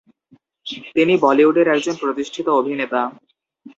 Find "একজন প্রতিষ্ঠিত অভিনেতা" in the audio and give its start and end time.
1.67-3.01